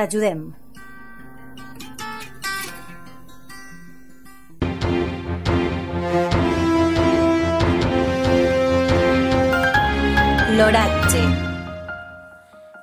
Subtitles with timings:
[0.00, 0.48] t'ajudem.
[10.56, 11.20] L'oratge.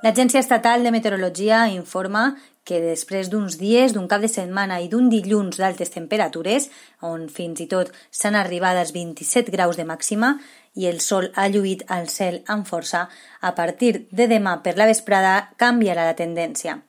[0.03, 5.07] L'Agència Estatal de Meteorologia informa que després d'uns dies, d'un cap de setmana i d'un
[5.09, 6.67] dilluns d'altes temperatures,
[7.01, 10.35] on fins i tot s'han arribat als 27 graus de màxima
[10.75, 13.07] i el sol ha lluït al cel amb força,
[13.41, 16.81] a partir de demà per la vesprada canviarà la tendència.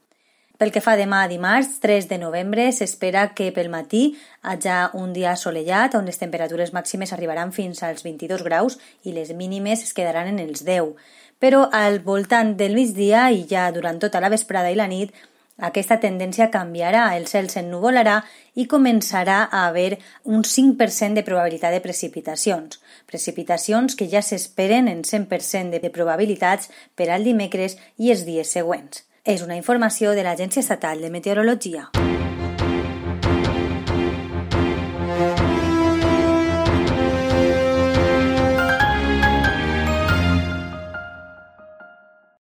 [0.58, 5.30] Pel que fa demà dimarts, 3 de novembre, s'espera que pel matí haja un dia
[5.30, 8.74] assolellat on les temperatures màximes arribaran fins als 22 graus
[9.06, 10.90] i les mínimes es quedaran en els 10.
[11.38, 15.14] Però al voltant del migdia i ja durant tota la vesprada i la nit,
[15.70, 18.18] aquesta tendència canviarà, el cel s'ennuvolarà
[18.58, 22.82] i començarà a haver un 5% de probabilitat de precipitacions.
[23.06, 29.06] Precipitacions que ja s'esperen en 100% de probabilitats per al dimecres i els dies següents.
[29.28, 31.90] És una informació de l'Agència Estatal de Meteorologia.